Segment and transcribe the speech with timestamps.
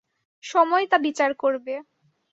[0.43, 1.73] সময় তা বিচার করবে।